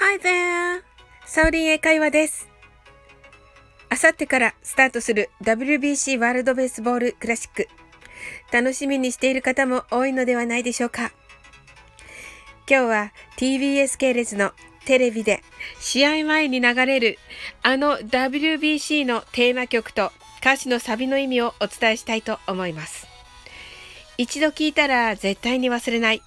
[0.00, 0.84] Hi there!
[1.26, 2.48] サオリン英会話です。
[3.88, 7.66] あさってからスタートする WBC ワールドベースボールクラシック。
[8.52, 11.10] 楽しみにしている方も多いのではないでしょうか。
[12.70, 14.52] 今日は TBS 系列の
[14.84, 15.42] テレビで
[15.80, 17.18] 試合前に流れる
[17.64, 23.08] あの WBC のテーマ曲と歌詞のサビの意味をお伝えしたいと思います。
[24.16, 26.22] 一度聴いたら絶対に忘れない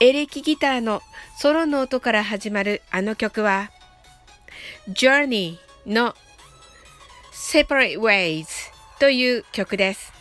[0.00, 1.02] エレキギターの
[1.38, 3.70] ソロの音から始まるあの曲は
[4.88, 6.14] Journey の
[7.32, 8.46] Separate Ways
[8.98, 10.12] という曲です。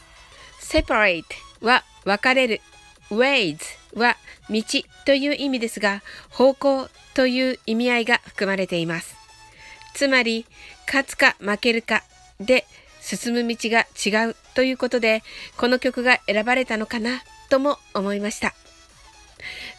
[0.61, 1.23] Separate
[1.61, 2.61] は分かれる
[3.09, 3.57] Ways
[3.95, 4.17] は
[4.49, 4.63] 道
[5.05, 9.15] という意味ですが方向という意味合いが含まれています。
[9.93, 10.45] つまり
[10.87, 12.03] 勝つか負けるか
[12.39, 12.65] で
[13.01, 15.23] 進む道が違うということで
[15.57, 18.53] この曲が選ばれたのかなとも思いました。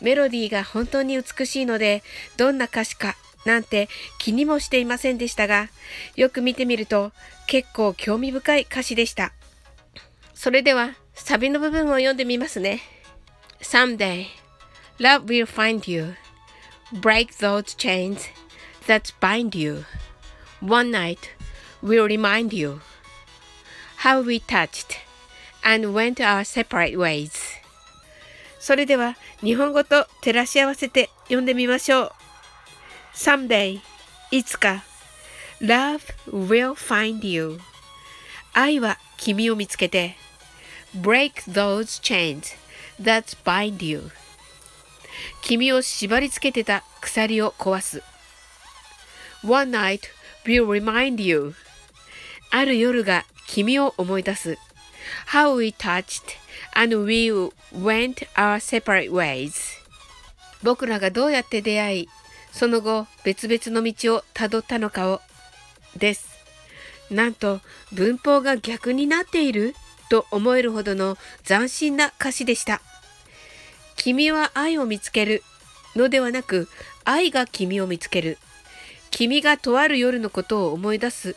[0.01, 2.03] メロディーが本当に美しいので、
[2.37, 3.89] どんな歌詞かなんて
[4.19, 5.69] 気にもしていませんでしたが、
[6.17, 7.13] よく見てみると
[7.47, 9.33] 結構興味深い歌詞でした。
[10.35, 12.81] それではサビの部分を読んでみますね。
[13.61, 14.27] Someday,
[14.99, 16.15] love will find you.
[16.93, 18.19] Break those chains
[18.87, 19.85] that bind you.
[20.61, 21.19] One night
[21.83, 22.81] will remind you
[23.99, 24.99] how we touched
[25.63, 27.44] and went our separate ways.
[28.65, 32.13] それでは日本語と照らし合わせて読んでみましょう。
[33.15, 33.83] Someday
[34.31, 34.83] いつか
[35.61, 37.59] Love will find you
[38.55, 40.17] 愛は君を見つけて
[40.99, 42.57] Break those chains
[42.99, 44.05] that bind you
[45.43, 48.03] 君を縛り付けてた鎖を壊す
[49.45, 50.05] One night
[50.47, 51.53] will remind you
[52.51, 54.57] ある夜が君を思い出す
[55.27, 56.37] How we touched
[56.75, 57.31] and we
[57.73, 59.53] went our separate ways.
[60.63, 62.09] 僕らがどうやって出会い
[62.53, 65.21] その後別々の道をたどったのかを
[65.97, 66.35] です。
[67.11, 67.61] なんと
[67.93, 69.75] 文法が逆になっている
[70.09, 72.81] と思えるほどの斬新な歌詞でした。
[73.97, 75.43] 君は愛を見つける
[75.97, 76.69] のではなく
[77.05, 78.39] 愛が君を見つける。
[79.11, 81.37] 君がとある夜のことを思い出す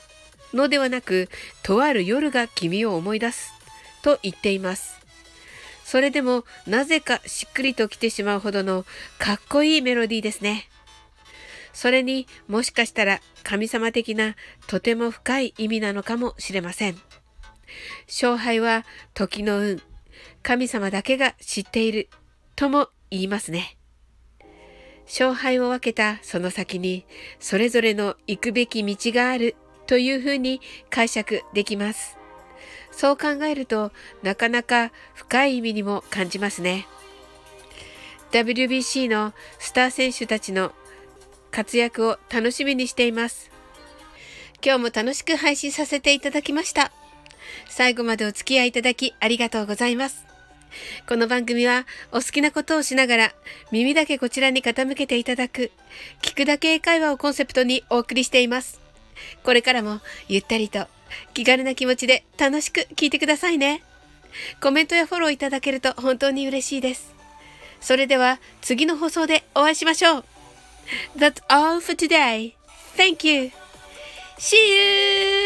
[0.53, 1.29] のではなく
[1.63, 3.56] とある夜が君を思い出す。
[4.02, 4.97] と言っています
[5.88, 8.85] それでもなぜかしっくりときてしまうほどの
[9.19, 10.68] かっこいいメロディーですね。
[11.72, 14.35] それにもしかしたら神様的な
[14.68, 16.97] とても深い意味なのかもしれません。
[18.08, 19.81] 勝敗は時の運、
[20.44, 22.09] 神様だけが知っている
[22.58, 23.78] とも言いますね。
[25.06, 27.06] 勝敗を分けたその先に
[27.40, 30.59] それぞれの行くべき道があるというふうに
[30.90, 32.16] 解釈できます。
[32.97, 33.91] そう考えると
[34.24, 36.88] なかなか深い意味にも感じますね。
[38.31, 40.74] WBC のスター選手たちの
[41.52, 43.52] 活躍を楽しみにしています。
[44.66, 46.91] 今日も楽しく配信させていただきました。
[47.69, 50.25] 最後までお付き合いいただきありがとうございます。
[51.08, 53.34] この番組はお好きなことをしながら
[53.72, 55.72] 耳だけこちらに傾けていただく
[56.24, 58.81] 聞くだけ英会話をコンセプトにお送りしています。
[59.44, 60.88] これからもゆったりと
[61.34, 63.84] 気軽な気持ちで楽しく聞いてくださいね。
[64.62, 67.13] コメントやフォローいただけると本当に嬉しいです。
[67.79, 70.25] それでは次の放送でお会いしましょう。
[71.17, 72.53] That's all for today.
[72.96, 73.51] Thank you.
[74.38, 75.36] See you!